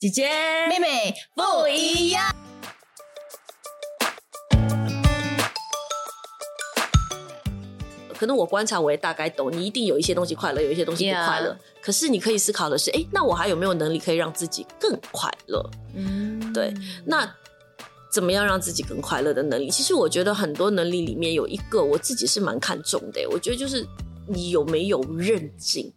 [0.00, 0.28] 姐姐、
[0.68, 2.22] 妹妹不一样。
[8.18, 11.56] 可能我观察我也大概懂，你一定有一些东西快乐，有一些东西不快乐。
[11.80, 15.64] 可是你可以思考的是，哎，那我还有没有能力可以让自己更快乐？
[15.94, 16.74] 嗯，对
[17.06, 17.32] 那
[18.12, 19.70] 怎么样让自己更快乐的能力？
[19.70, 23.86] 其实我觉得很多能力里面有一个我自己是蛮看重的，我觉得就是
[24.26, 25.92] 你有没有韧劲，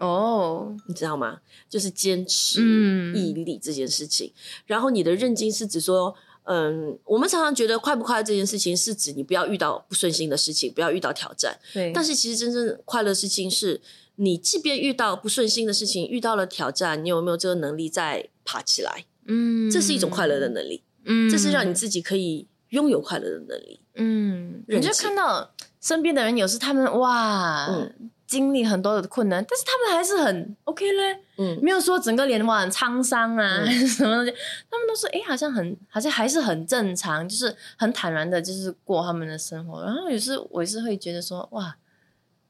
[0.00, 1.38] 哦，你知道吗？
[1.68, 4.32] 就是坚持、嗯毅力这件事情。
[4.66, 6.14] 然后你的韧劲是指说。
[6.44, 11.56] 嗯，我们常常觉得快不快乐这件事情是指你不要遇到不顺心的事情，不要遇到挑战。
[11.72, 13.80] 对，但是其实真正快乐的事情是，
[14.16, 19.04] 你即便遇到不顺心的事情，遇到了挑战，你有没有这个能力再爬起来？
[19.26, 23.78] 嗯这是一种快乐的能力，嗯这是让你自己可以拥有快乐的能力。
[23.94, 34.32] 嗯，你就看到身边的人，有时他们哇，嗯经历很多的困难，但是他们还是很 OK 嘞，嗯，没有说整个脸哇很沧桑啊， 什么东西，
[34.70, 39.82] 他们都说哎、诶好像很好像还是很正常，就是很坦然的，就是过他们的生活。
[39.82, 41.76] 然后有时我也是会觉得说哇，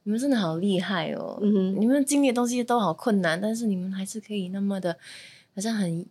[0.03, 4.99] 你们真的好厉害哦，嗯你们经历的东西都好困难，但是你们还是可以那么的，
[5.55, 6.05] 好像很。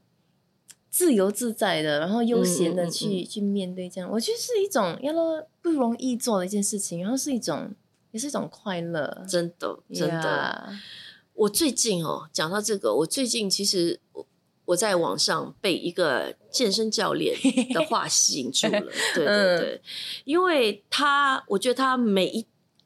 [0.92, 5.14] 自由自在的，然后悠闲的去、去面对这样，我觉得是一种要
[5.62, 7.72] 不容易做的一件事情，然后是一种
[8.12, 10.74] 也是一种快乐，真的，真的。
[11.34, 14.28] 我最近哦，讲到这个，我最近其实我
[14.66, 17.36] 我在网上被一个健身教练
[17.74, 18.80] 的话吸引住了，
[19.16, 19.82] 对对嗯对，
[20.26, 22.46] 因为他我觉得他每一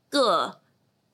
[0.10, 0.60] 个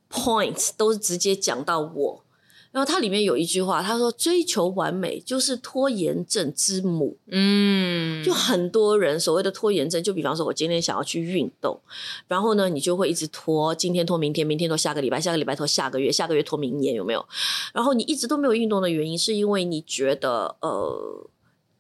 [0.10, 2.26] point 都是直接讲到我。
[2.72, 11.80] 然后它里面有一句话，他说：“追求完美就是拖延症之母。”嗯，就很多人所谓的拖延症，就比方说，我今天想要去运动，
[12.28, 17.26] 然后呢，你就会一直拖，今天拖明天，明天拖下个礼拜，下个礼拜拖下个月，下个月拖明年，有没有？
[17.74, 21.28] 然后你一直都没有运动的原因，是因为你觉得，呃，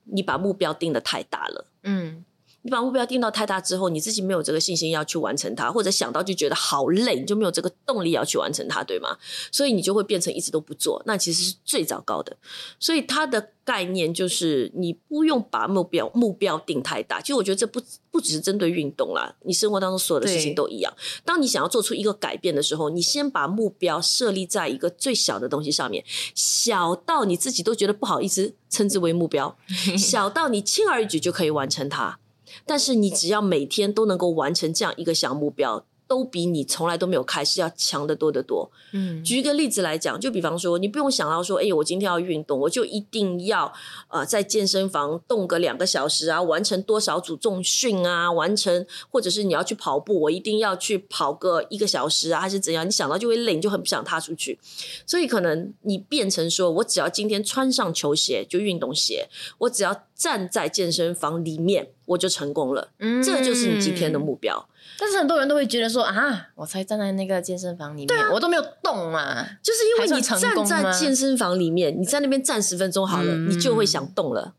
[0.05, 1.65] 你把目标定的太大了。
[1.83, 2.25] 嗯
[2.69, 9.17] 你把目标定到太大之后，你自己没有这个信心要去完成它，或者想到就觉得好累，你就没有这个动力要去完成它，对吗？
[9.51, 12.37] 所以你就会变成一直都不做，那其实是最糟糕的。
[12.79, 17.19] 所以它的概念就是你不用把目标目标定太大。
[17.19, 20.93] 其实我觉得这不不只是针对运动啦，你生活当中所有的事情都一样。
[21.25, 26.05] 当你想要做出一个改变的时候，你先把目标设立在一个最小的东西上面，
[26.35, 29.57] 小到你自己都觉得不好意思称之为目标，
[29.97, 32.19] 小到你轻而易举就可以完成它。
[32.65, 38.69] 但是你只要每天都能够完成这样一个小目标，都比你从来都没有开始要强得多得多。
[38.93, 43.71] 嗯举一个例子来讲，就比方说，你不用想到说，哎、我今天要运动，我就一定要
[44.07, 52.83] 呃在健身房动个两个小时啊，完成多少组重训啊，完成，或者是你要去跑步，我一定要去跑个一个小时啊，还是怎样？
[52.87, 54.57] 你想到就会累，你就很不想踏出去。
[55.05, 62.89] 所以可能你变成说，我只要今天穿上球鞋，就运动鞋，我只要站在健身房里面，我就成功了。
[62.97, 64.67] 嗯这就是你今天的目标。
[64.99, 69.43] 但是很多人都会觉得说啊，我才站在那个健身房里面，我都没有动嘛。
[69.63, 74.55] 就是因为你站在健身房里面，你在那边站十分钟好了，嗯你就会想动了，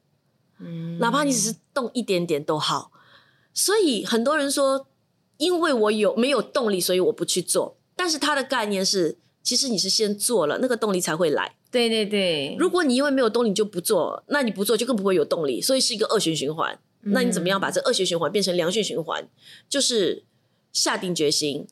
[0.59, 2.91] 嗯哪怕你只是动一点点都好。
[3.53, 4.87] 所以很多人说，
[5.37, 7.77] 因为我有没有动力，所以我不去做。
[7.95, 11.57] 但是他的概念是，其实你是先做了，那个动力才会来。
[11.71, 16.78] 对对对，如果你因为没有动力你就不做，那你不做就更不会有动力，所以是一个恶性循环。
[17.03, 19.27] 那你怎么样把这恶性循环变成良性循环？
[19.69, 20.25] 就是
[20.73, 21.67] 下定决心，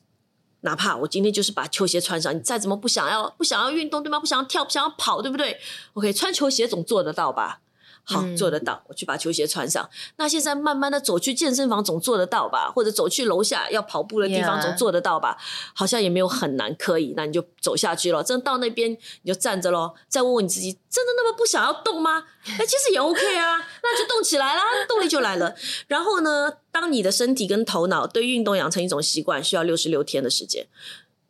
[0.61, 4.19] 哪怕我今天就是把球鞋穿上，你再怎么不想要不想要运动对吗？
[4.19, 5.59] 不想要跳，不想要跑，对不对
[5.93, 7.61] ？OK，穿球鞋总做得到吧？
[8.03, 9.89] 好，嗯做得到，我去把球鞋穿上。
[10.17, 12.71] 那现在慢慢的走去健身房总做得到吧？
[12.71, 15.37] 或者走去楼下要跑步的地方总做得到吧？
[15.73, 18.23] 好像也没有很难，可以，那你就走下去了。
[18.23, 22.25] 真到那边你就站着咯，再问问你自己，真的那么不想要动吗？
[22.45, 25.55] 哎，其实也 OK 啊， 那就动起来啦，动力就来了。
[25.87, 30.67] 然后呢，当你的身体跟头脑对运动养成一种习惯，需要六十六天的时间，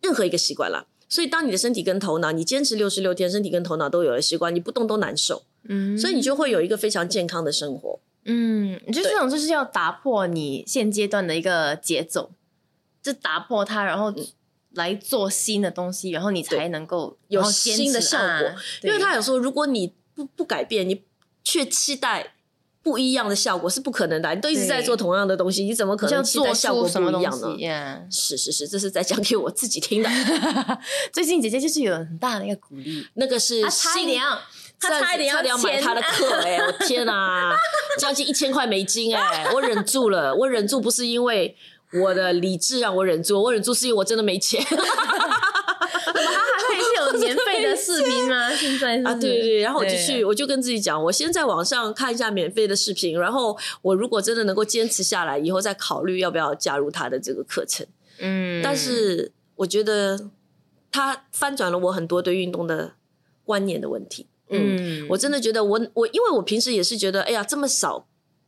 [0.02, 0.86] 任何一个习惯啦。
[1.12, 8.00] 所以，当你的身体跟头脑，你坚持六十六天，身体跟头脑都有了习惯，你不动都难受，嗯所以你就会有一个非常健康的生活。
[8.26, 12.32] 嗯，你就这种就是要打破你现阶段的一个节奏，
[13.02, 14.14] 就打破它，然后
[14.74, 21.02] 来做新的东西，然后你才能够有新的效果啊因为他有说，如果你不不改变，你
[21.44, 22.36] 却期待
[22.84, 24.36] 不一样的效果是不可能的。
[24.36, 27.56] 你都一直在做同样的东西，你怎么可能期待做效果出不一样呢？
[28.12, 30.10] 是是是，这是在讲给我自己听的。
[31.12, 34.40] 最近姐姐就是有很大的一个鼓励， 那个是新点要，
[34.80, 37.56] 她差一点要买他的课哎、我天啊，
[37.98, 41.56] 将近一千块美金哎、我忍住了，我忍住不是因为
[41.94, 44.64] 我的理智让我忍住，我忍住是因为我真的没钱。
[44.70, 44.76] 她
[46.70, 48.50] 还是有免费费的视频吗？
[48.56, 57.86] 现在是啊，对对对，然后我就对去，我就跟自己讲，我先在网上看一下免费的视频，然后我如果真的能够坚持下来，以后再考虑要不要加入他的这个课程。
[58.20, 60.30] 嗯，但是我觉得
[60.92, 62.94] 他翻转了我很多对运动的
[63.44, 64.28] 观念的问题。
[64.50, 68.08] 嗯，嗯，我真的觉得我我因为我平时也是觉得，哎呀，这么少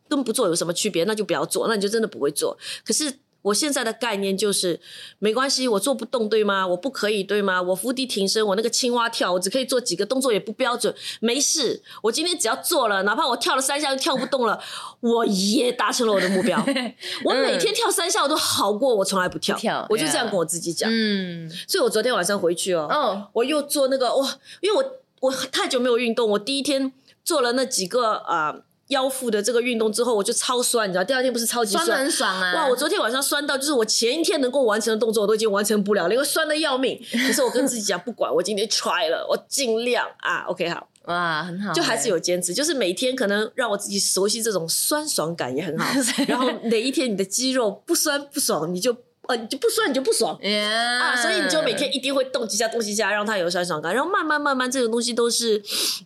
[0.10, 1.04] 跟不做有什么区别？
[1.06, 2.58] 那就不要做，那你就真的不会做。
[2.86, 4.80] 可是我现在的概念就是，
[5.18, 6.68] 没关系，我做不动对吗？
[6.68, 7.60] 我不可以对吗？
[7.60, 11.82] 我伏地挺身，我那个青蛙跳，我只可以做几个动作，也不标准，没事。
[12.04, 14.62] 我今天只要做了，哪怕我跳了三下又跳不动了，
[15.02, 16.64] 我也达成了我的目标。
[17.26, 19.56] 我每天跳三下，我都好过我从来不跳。
[19.56, 20.88] 不跳我就这样跟我自己讲。
[20.94, 24.84] 嗯，所以我昨天晚上回去哦，哦，我又做那个哇，因为我
[25.22, 26.92] 我太久没有运动，我第一天
[27.24, 32.56] 做了那几个啊、呃腰腹的这个运动之后，我就超酸，你知道，第二天不是超级酸的很爽啊！
[32.56, 32.68] 哇！
[32.68, 37.02] 我昨天晚上酸到，就是我前一天能够完成的动作，我都已经完成不了了，因为酸的要命。
[37.10, 45.86] 可是我跟自己讲，不管，我今天 try 了，我尽量啊，OK 好，哇，很好欸，就还是有坚持，就是每天可能让我自己熟悉这种酸爽感也很好。
[46.28, 48.94] 然后哪一天你的肌肉不酸不爽，你就
[49.28, 55.62] 呃你就不酸你就不爽，呀啊，所以你就每天一定会动几下，动几下，让它有酸爽感，然后慢慢慢慢，这个东西都是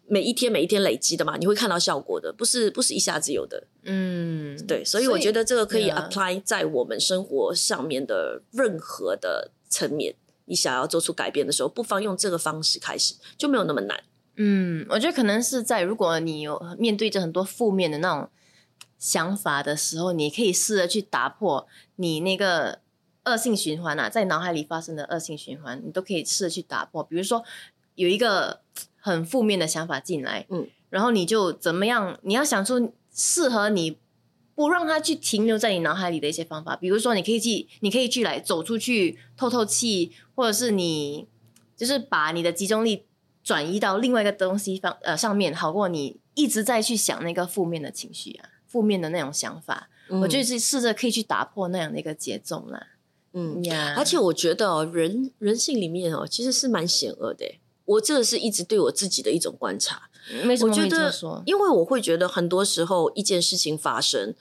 [0.08, 10.14] 每一天每一天累积的嘛，你会看到效果的，不是不是一下子有的，嗯，对，所以我觉得这个可以 apply 在我们生活上面的任何的层面，
[10.46, 14.04] 你想要做出改变的时候，不妨用这个方式开始，就没有那么难。
[14.38, 18.30] 嗯，我觉得可能是在如果你有面对着很多负面的那种
[19.00, 21.66] 想法的时候，你可以试着去打破
[21.96, 22.80] 你那个
[23.26, 27.04] 恶性循环啊，在脑海里发生的恶性循环，你都可以试着去打破。
[27.04, 27.44] 比如说
[27.96, 28.62] 有一个
[29.00, 32.18] 很负面的想法进来，嗯，然后你就怎么样？
[32.24, 33.98] 你要想出适合你。
[34.58, 41.28] 不让它去停留在你脑海里的一些方法，比如说，你可以去，你可以去来走出去透透气，或者是你
[41.76, 43.04] 就是把你的集中力
[43.44, 49.90] 转移到另外一个东西方呃上面，好过你一直在去想那个负面的情绪啊，负面的那种想法。
[50.08, 52.88] 我就是试着可以去打破那样的一个节奏啦。
[53.38, 57.46] 嗯，呀，而且我觉得哦，人人性里面哦，其实是蛮险恶的。
[57.84, 60.10] 我这个是一直对我自己的一种观察，
[60.46, 61.44] 为什么这我觉得？
[61.46, 64.34] 因为我会觉得很多时候一件事情发生，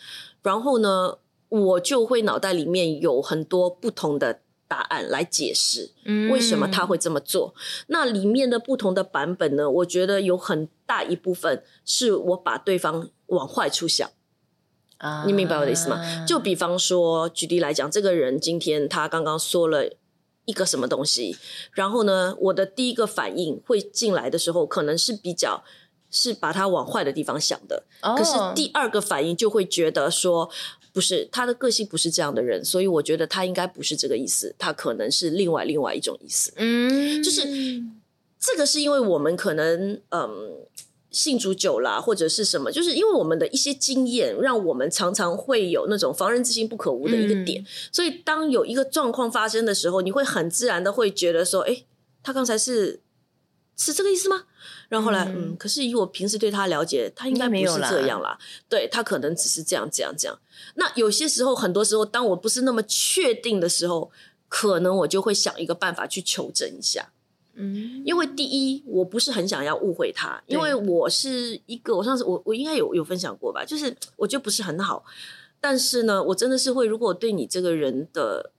[0.42, 1.18] 然后呢，
[1.48, 7.54] 我就会脑袋里面有很多不同的答案来解释嗯为什么他会这么做。
[7.88, 14.08] 那里面的不同的版本呢，我觉得有很大一部分是我把对方往坏处想。
[15.04, 16.24] 啊你明白我的意思吗？
[16.26, 19.88] 就比方说，举例来讲，这个人今天他刚刚说了
[20.46, 21.36] 一个什么东西，
[21.72, 25.62] 然后呢，我的第一个反应会进来的时候，可能是比较
[26.10, 30.50] 是把他往坏的地方想的，哦可是第二个反应就会觉得说。
[30.94, 36.52] 不是他的个性不是这样的人，所以我觉得他应该不是这个意思，他可能是另外另外一种意思。
[36.54, 37.42] 嗯，就是
[38.38, 40.30] 这个是因为我们可能嗯
[41.14, 47.64] 信主久啦，或者是什么，就是因为我们的一些经验，让我们常常会有那种防人之心不可无的一个点。
[47.92, 51.84] 所以当有一个状况发生的时候，你会很自然的会觉得说，哎，
[52.22, 53.00] 他刚才是
[53.76, 54.44] 是这个意思吗？
[54.88, 58.38] 然后后来，嗯嗯，可是以我平时对他了解，他应该不是这样啦。
[58.68, 60.38] 对他可能只是这样这样这样。
[60.74, 64.10] 那有些时候，很多时候，当我不是那么确定的时候，
[64.48, 67.10] 可能我就会想一个办法去求证一下。
[67.54, 68.02] 嗯。
[68.04, 75.04] 因为第一，我不是很想要误会他，因为我是一个，我上次我我应该有有分享过吧，就是我觉得不是很好，
[75.60, 78.52] 但是呢，我真的是会，如果对你这个人的，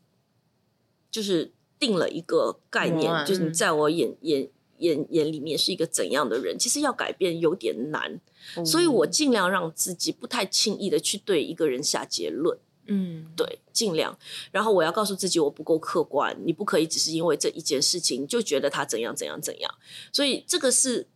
[1.11, 4.49] 就是定了一个概念，就是你嗯在我眼眼
[4.79, 8.19] 眼眼里面是一个怎样的人，其实要改变有点难，
[8.65, 12.57] 所以我尽量让自己不太轻易的去对一个人下结论。
[12.87, 14.17] 嗯对，尽量。
[14.51, 19.75] 然后我要告诉自己，我不够客观，你不可以只是因为这一件事情就觉得他怎样怎样怎样。
[20.11, 21.07] 所以这个是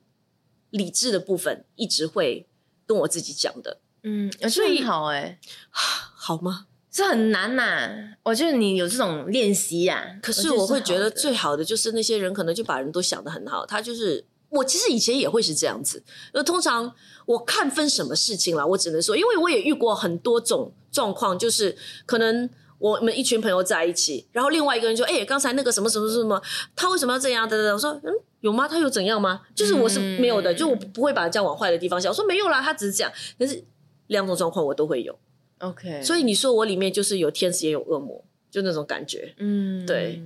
[0.70, 2.48] 理智的部分，一直会
[2.86, 6.68] 跟我自己讲的，嗯，所以好哎、好吗？
[6.92, 14.26] 这很难呐、我觉得你有这种练习呀，可是我会觉得最好的就是那些人可能就把人都想的很好，他就是。
[14.50, 16.04] 我其实以前也会是这样子，
[16.34, 16.94] 呃，通常
[17.26, 21.76] 我看分什么事情啦，我只能说，因为我也遇过很多种状况，就是
[22.06, 26.42] 可能我们一群朋友在一起，然后另外一个人说：“哎、刚才那个什么什么什么，
[26.76, 28.68] 他为什么要这样？”等等，我说：“嗯，有吗？
[28.68, 32.10] 他有怎样吗？”就是我是没有的，嗯就我不会把它这样往坏的地方想。
[32.10, 33.12] 我说没有啦，他只是这样。
[33.38, 33.64] 但是
[34.08, 35.16] 两种状况我都会有
[35.60, 39.36] ，OK，所以你说我里面就是有天使也有恶魔，就那种感觉。
[39.38, 40.22] 嗯，对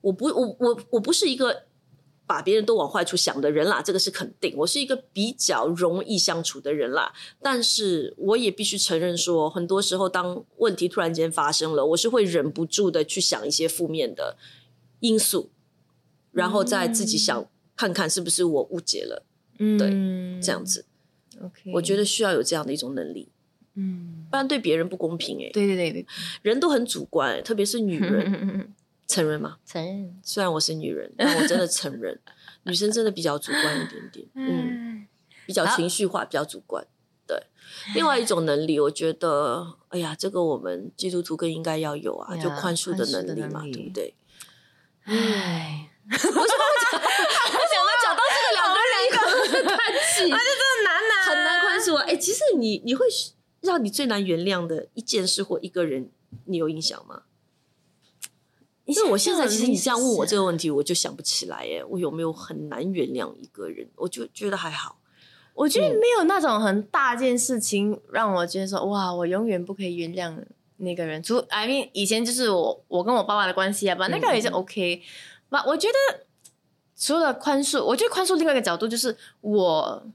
[0.00, 1.64] 我不，我我我不是一个
[2.30, 4.54] 把别人都往坏处想的人啦，这个是肯定。
[4.56, 14.36] 我是一个比较容易相处的人啦，但是我也必须承认说，很多时候当问题突然间发生了，我是会忍不住的去想一些负面的
[15.00, 15.50] 因素，
[16.30, 17.44] 然后再自己想
[17.76, 19.26] 看看是不是我误解了，
[19.58, 20.84] 嗯，这样子。
[21.42, 23.28] OK，我觉得需要有这样的一种能力，
[23.74, 26.06] 嗯，不然对别人不公平哎、对对对对，
[26.42, 28.72] 人都很主观、欸，特别是女人，
[29.10, 29.56] 承认吗？
[29.66, 32.18] 承认，虽然我是女人，但我真的承认，
[32.64, 35.06] 女生真的比较主观一点点，嗯，嗯
[35.46, 36.86] 比较情绪化，比较主观。
[37.26, 37.36] 对，
[37.94, 44.14] 另外一种能力，我觉得，哎呀，这个我们基督徒更应该要有啊，呀就宽恕的能力嘛，宽恕的能力对不对？
[45.04, 46.34] 唉， 我想到
[48.02, 49.78] 讲到这个两个人叹
[50.14, 52.04] 气，这很难呐，很难宽恕啊。
[52.06, 53.06] 哎，其实你你会
[53.60, 56.10] 让你最难原谅的一件事或一个人，
[56.44, 57.22] 你有印象吗？
[58.90, 63.88] 因为我现在其实你这样问我这个问题，我就想不起来耶，我有没有很难原谅一个人？
[63.96, 64.98] 我就觉得还好。
[65.54, 70.34] 我觉得没有那种很大件事情让我觉得说哇，我永远不可以原谅
[70.78, 71.22] 那个人。
[71.22, 75.02] 除 I mean 以前就是我我跟我爸爸的关系啊吧，那个也是 OK。
[75.50, 76.24] 吧，我觉得
[76.96, 80.06] 除了宽恕，我觉得宽恕另外一个角度就是我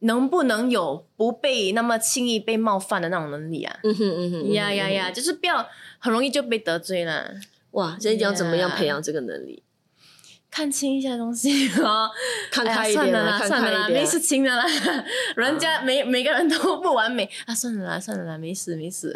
[0.00, 3.78] 能不能有不被那么轻易被冒犯的那种能力啊？
[3.82, 5.66] 嗯哼嗯哼，呀呀呀，就是不要
[5.98, 7.32] 很容易就被得罪了。
[7.72, 9.62] 哇，这一定要怎么样培养这个能力？
[10.50, 12.10] 看清一下东西 哦，
[12.50, 14.62] 看开一点了啦，看算了啦，开一点啊没事情的啦。
[15.34, 19.10] 人家每每个人都不完美啊，算了啦，算了啦，没事没事。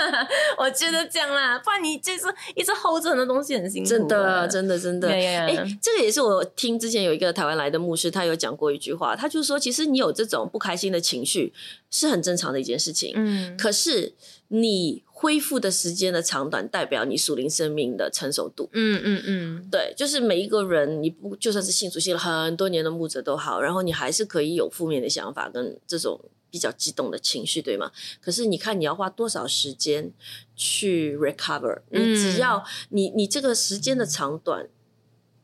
[0.58, 3.88] 我觉得这样啦，不然你就是一直 hold 着很多东西很辛苦啊。
[3.88, 5.08] 真的，真的，真的。
[5.08, 11.54] 哎，这个也是我听之前有一个台湾来的牧师，他有讲过一句话，他就说，其实你有这种不开心的情绪
[11.90, 14.12] 是很正常的一件事情，嗯，可是
[14.48, 18.68] 你恢复的时间的长短，代表你属灵生命的成熟度。
[18.72, 27.92] 嗯嗯嗯，对，就是每一个人，你不就算是信主信了很多年的牧者都好，然后你还是可以有负面的想法跟这种比较激动的情绪，对吗？
[28.20, 30.12] 可是你看你要花多少时间
[30.56, 34.68] 去 recover，你只要、你你这个时间的长短，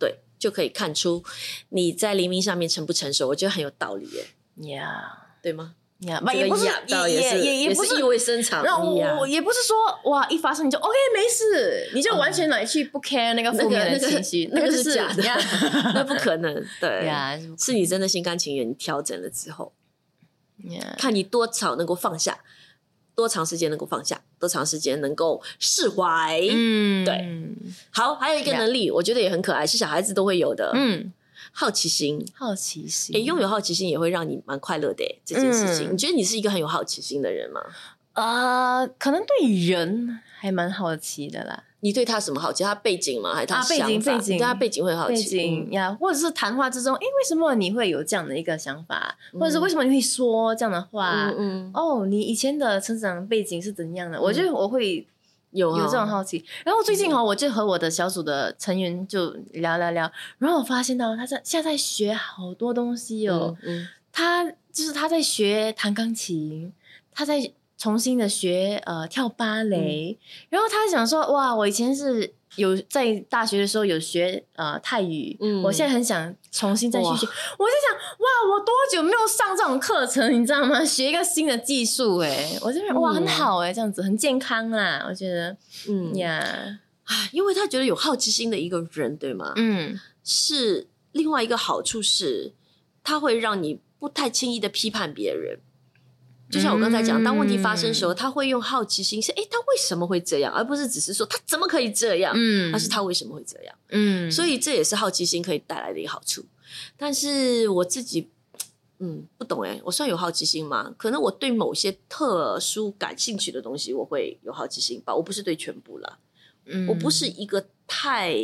[0.00, 1.22] 对，就可以看出
[1.68, 3.28] 你在黎明上面成不成熟。
[3.28, 4.06] 我觉得很有道理
[4.56, 5.76] 耶，呀对吗？
[6.00, 6.64] 也不是
[7.08, 8.64] 也是也也不是意味深长。
[8.64, 15.38] 然后我我也不是说哇，一发生你就 OK 没事，你就完全来去不 care 那个负面的情绪，那个是是假的呀
[15.94, 19.72] 那不可能，对呀是你真的心甘情愿，你调整了之后，
[20.70, 22.40] 呀，看你多少能够放下，
[23.14, 26.40] 多长时间能够放下，多长时间能够释怀。
[26.50, 27.28] 嗯，对
[27.90, 31.12] 好，还有一个能力，我觉得也很可爱，是小孩子都会有的，嗯，
[31.52, 32.24] 好奇心。
[32.34, 35.18] 好奇心，诶，拥有好奇心也会让你蛮快乐的诶。
[35.24, 37.60] 这件事情，嗯你觉得你是一个很有好奇心的人吗？
[38.12, 42.64] 啊，可能对人还蛮好奇的啦，你对他什么好奇？
[42.64, 43.34] 他背景吗？
[43.34, 45.14] 还是他啊背景背景对他背景会好奇？
[45.14, 51.28] 背景嗯呀，或者是谈话之中，诶，为什么你会有这样的一个想法，或者是嗯为什么你会说这样的话？
[51.30, 54.20] 嗯嗯，哦，你以前的成长背景是怎样的？
[54.20, 55.06] 我觉得我会
[55.50, 56.44] 有有这种哦好奇。
[56.64, 63.56] 然后最近哈，我就和我的小组的成员就聊聊聊，然后我发现到他在现在在学好多东西哦。
[63.62, 66.72] 嗯他就是他在学弹钢琴，
[67.12, 77.26] 他在重新的学呃跳芭蕾，然后他想说哇，我以前是有在大学的时候有学呃泰语，嗯我现在很想重新再去哇学。
[77.26, 80.84] 我就想哇，我多久没有上这种课程，你知道吗？
[80.84, 85.56] 学一个新的技术，哎，我这边哇嗯很好哎，这样子很健康啊，我觉得
[85.88, 89.52] 嗯呀，啊因为他觉得有好奇心的一个人，对吗？
[89.56, 92.52] 嗯是另外一个好处是，
[93.02, 95.60] 他会让你不太轻易的批判别人。
[96.50, 103.74] 就像我刚才讲，当问题发生的时候，他会用好奇心是，哎，他为什么会这样，而不是只是说他怎么可以这样，嗯，而是他为什么会这样。
[103.90, 106.44] 嗯，所以这也是好奇心可以带来的一个好处。
[106.96, 108.28] 但是我自己，
[108.98, 110.94] 嗯，不懂诶，我算有好奇心吗？
[110.98, 115.14] 可能我对某些特殊感兴趣的东西，我会有好奇心吧。
[115.14, 116.18] 我不是对全部啦，
[116.88, 118.34] 我不是一个太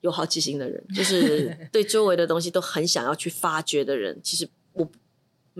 [0.00, 4.18] 有好奇心的人，就是对周围的东西都很想要去发掘的人。
[4.22, 4.50] 其实我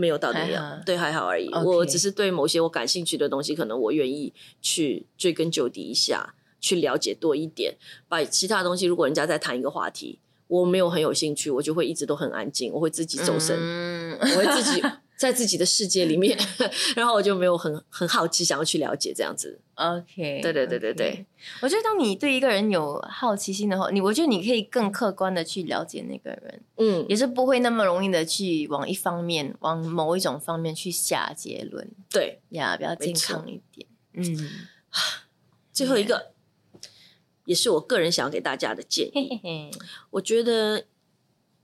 [0.00, 1.46] 没有到那样，对，还好而已。
[1.52, 7.76] 我只是对某些我感兴趣的东西，可能我愿意去追根究底一下，去了解多一点。
[8.08, 14.82] 把其他东西，如果人家在谈一个话题，我没有很有兴趣，我就会一直都很安静，我会自己走神，嗯我会自己
[15.20, 16.34] 在自己的世界里面，
[16.96, 19.60] 然后我就没有很很好奇想要去了解这样子。
[19.74, 21.26] OK，对对对对对
[21.60, 32.40] 我觉得当你对一个人有好奇心的话，你我觉得你可以更客观的去了解那个人，嗯，也是不会那么容易的去往一方面、往某一种方面去下结论对。
[32.48, 33.86] 呀，比较健康一点。
[34.14, 34.50] 嗯，
[35.70, 36.32] 最后一个，
[37.44, 39.70] 也是我个人想要给大家的建嘿议。
[40.12, 40.86] 我觉得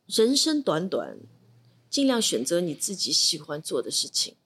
[0.05, 1.17] 人生短短，
[1.97, 4.37] 尽量选择你自己喜欢做的事情。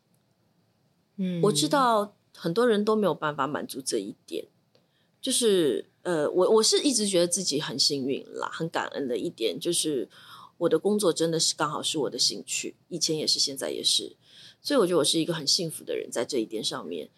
[1.16, 4.46] 嗯我知道很多人都没有办法满足这一点，
[5.20, 10.08] 就是呃，我我是一直觉得自己很幸运啦，很感恩的一点就是，
[10.58, 14.16] 我的工作真的是刚好是我的兴趣，以前也是，现在也是，
[14.62, 17.10] 所以我觉得我是一个很幸福的人，在这一点上面。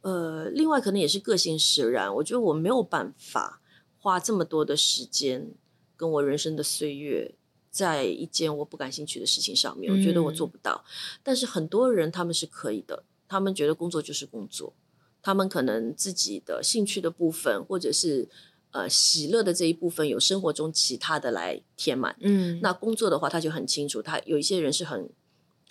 [0.00, 3.60] 呃，另外可能也是个性使然，我觉得我没有办法
[3.98, 5.52] 花这么多的时间
[5.94, 7.34] 跟我人生的岁月
[7.76, 10.84] 在一件我不感兴趣的事情上面，我觉得我做不到。
[11.22, 14.72] 但是很多人他们是可以的，他们觉得工作就是工作，
[15.22, 18.28] 他们可能自己的兴趣的部分或者是。
[18.72, 25.08] 呃，喜乐的这一部分有生活中其他的来填满，嗯，那工作的话，他就很清楚，他有一些人是很。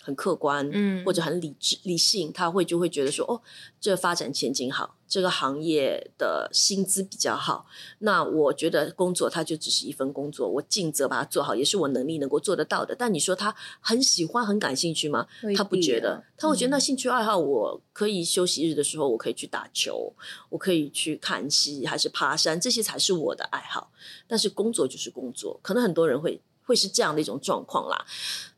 [0.06, 3.42] 很客观，嗯，或者很理智、理性，他会就会觉得说，哦，
[3.80, 7.66] 这发展前景好，这个行业的薪资比较好，
[7.98, 12.94] 那我觉得工作它就只是一份工作，我尽责把它做好，也是我能力能够做得到的。
[12.94, 15.26] 但你说他很喜欢、很感兴趣吗？
[15.56, 20.14] 他不觉得，他会觉得那兴趣爱好，我可以休息日的时候，我可以去打球，
[20.50, 23.90] 我可以去看戏，还是爬山，这些才是我的爱好。
[24.28, 28.04] 但是工作就是工作，可能很多人会会是这样的一种状况啦。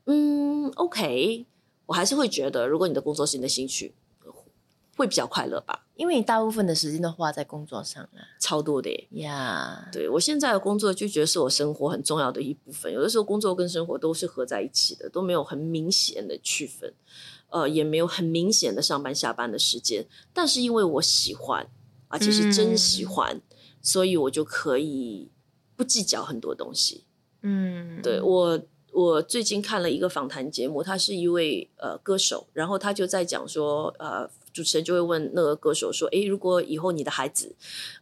[0.06, 1.46] 嗯，OK，
[1.86, 3.94] 我还是会觉得，如果你的工作是你的兴趣，
[4.96, 5.84] 会比较快乐吧。
[5.94, 9.88] 因为你大部分的时间都花在工作上了，超多的呀。
[9.92, 12.92] 对我现在的工作就觉得是我生活很重要的一部分。
[12.92, 16.94] 有的时候工作跟生活都是合在一起的，都没有很明显的区分，
[17.50, 20.06] 呃，也没有很明显的上班下班的时间。
[20.32, 21.68] 但是因为我喜欢，
[22.06, 23.40] 而且是真喜欢，
[23.82, 25.30] 所以我就可以
[25.74, 27.04] 不计较很多东西。
[27.42, 28.60] 嗯，对我。
[28.90, 37.54] 我最近看了一个访谈节目，他是一位呃歌手，然后他就在讲说，呃，主持人就会问那个歌手说，诶，如果以后你的孩子，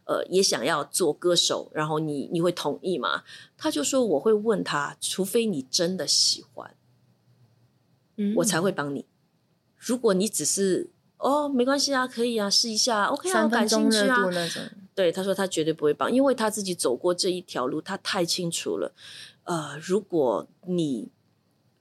[0.05, 3.23] 呃，也想要做歌手，然后你你会同意吗？
[3.57, 6.73] 他就说我会问他，除非你真的喜欢，
[8.15, 9.05] 嗯，我才会帮你。
[9.77, 14.23] 如果你只是哦，没关系啊，可以啊，试一下，OK 啊，感兴趣啊。
[14.93, 18.93] 对，他说他绝对不会帮，因为他自己走过这一条路，他太清楚了。
[19.43, 21.09] 呃，如果你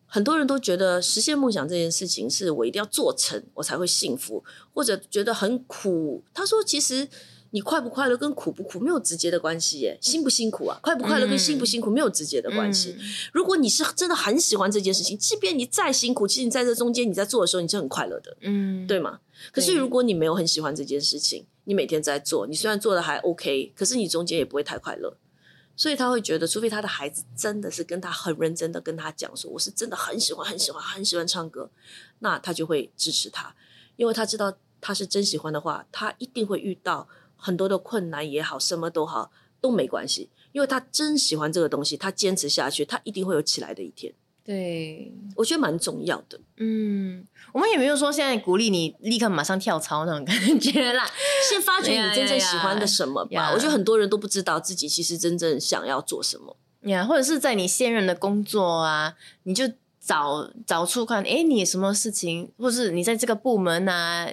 [0.07, 6.23] 很多人都觉得实现梦想这件事情是我一定要做成，我才会幸福，或者觉得很苦。
[6.33, 7.09] 他说，其实
[7.57, 10.79] 你快不快乐跟苦不苦没有直接的关系耶，辛不辛苦啊？
[10.83, 12.95] 快不快乐跟辛不辛苦没有直接的关系。
[13.33, 19.21] 如果你是真的很喜欢这件事情，即便你再辛苦，其实你在这中间你在做的时候，你是很快乐的，嗯，对吗？
[19.51, 25.17] 可是如果你没有很喜欢这件事情，你每天在做，你虽然做的还 OK，可是你中间也不会太快乐。
[25.75, 31.71] 所以他会觉得，除非他的孩子真的是跟他很认真的跟他讲说，我是真的很喜欢、很喜欢、很喜欢唱歌，
[32.19, 33.55] 那他就会支持他，
[33.97, 44.13] 因为他知道他是真喜欢的话，他一定会遇到很多的困难也好，什么都好都没关系，因为他真喜欢这个东西，他坚持下去，他一定会有起来的一天。
[44.45, 46.39] 对，我觉得蛮重要的。
[46.59, 51.05] 嗯，我们也没有说现在鼓励你立刻马上跳槽那种感觉啦，
[51.51, 53.53] 先发掘你真正喜欢的什么吧。
[53.53, 59.65] 我觉得很多人都不知道自己其实真正想要做什么呀，或者是在你现任的工作啊，你就
[60.01, 64.31] 找找出看，哎，你什么事情，或是你在这个部门啊，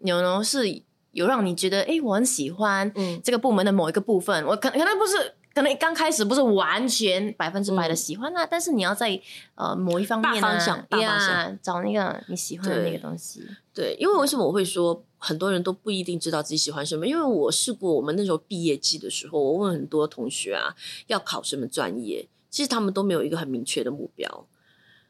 [0.00, 0.82] 有呢是
[1.12, 5.34] 有让你觉得，哎，我很喜欢这个部门的某一个部分，我可可能不是。
[5.54, 9.20] 可能刚开始不是完全百分之百的喜欢啊，但是你要在
[9.54, 13.46] 呃某一方面大方向、大方向找那个你喜欢的那个东西。
[13.74, 17.06] 对，因为为什么我会说很多人都不一定知道自己喜欢什么？
[17.06, 20.74] 因为我试过，我们那时候毕业季的时候，我问很多同学啊，
[21.08, 24.46] 要考什么专业，其实他们都没有一个很明确的目标，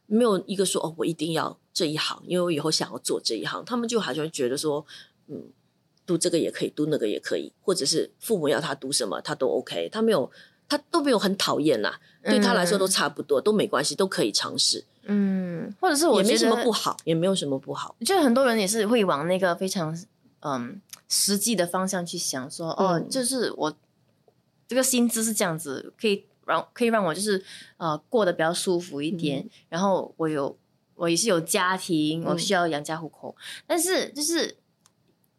[0.07, 3.65] 没有一个说哦，我一定要这一行，因为我以后想要做这一行。
[3.65, 4.85] 他们就好像觉得说，
[5.29, 5.51] 嗯。
[6.07, 10.31] 读这个也可以，读那个也可以，或者是父母要他读什么，他都 OK，他没有，
[10.69, 14.85] 他都没有很讨厌啦，对他来说都差不多，都没关系，都可以尝试。
[15.05, 17.95] 嗯，或者是我也没什么不好，也没有什么不好。
[17.99, 19.97] 我觉得很多人也是会往那个非常
[20.41, 23.77] 嗯实际的方向去想，说哦，就是我
[24.69, 27.45] 这个薪资是这样子，可以让可以让我就是
[27.77, 30.57] 呃过得比较舒服一点，然后我有
[30.95, 33.37] 我也是有家庭，我需要养家糊口，
[33.67, 34.57] 但是就是。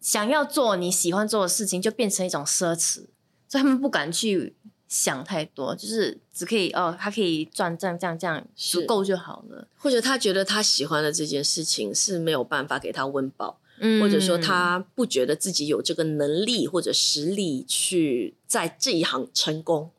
[0.03, 3.05] 想要做你喜欢做的事情，就变成一种奢侈，
[3.47, 4.53] 所以他们不敢去
[4.89, 9.65] 想太多，就是只可以哦，他可以赚这样这样这样足够就好了。
[9.77, 19.89] 或者他觉得他喜欢的这件事情是没有办法给他温饱，嗯，或者说他不觉得自己有这个能力或者实力去在这一行成功，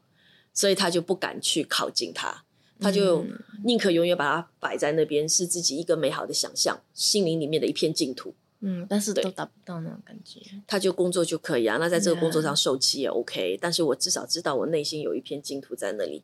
[0.52, 2.44] 所以他就不敢去靠近他，
[2.78, 3.24] 他就
[3.64, 8.34] 宁可永远把它摆在那边，是自己一个美好的想象，心灵里面的一片净土。
[8.66, 10.40] 嗯，但是都达不到那种感觉。
[10.66, 13.58] 他就工作就可以啊，那在这个工作上受气也 OK。
[13.60, 16.22] 但是我至少知道我内心有一片净土在那里。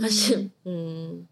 [0.00, 1.26] 但是，嗯，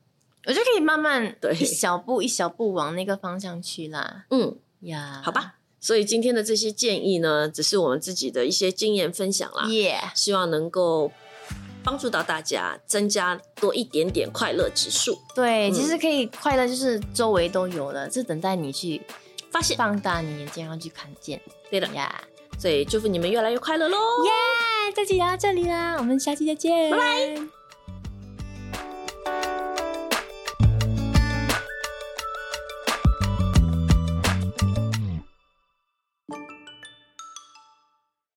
[0.46, 4.26] 我就可以慢慢对一小步一小步往那个方向去啦。
[4.30, 5.54] 嗯呀，好吧。
[5.80, 9.68] 所以今天的这些建议呢，只是我们自己的一些经验分享啦。
[9.68, 11.12] 耶，希望能够。
[11.84, 15.16] 帮助到大家，增加多一点点快乐指数。
[15.34, 19.00] 对，嗯其实可以快乐，就是周围都有了，就等待你去
[19.50, 22.22] 发现放大你眼睛，然后去看见对的，呀。
[22.58, 23.96] 所以祝福你们越来越快乐喽！
[24.24, 24.92] 耶！
[24.94, 27.57] 这集聊到这里啦，我们下期再见，拜拜。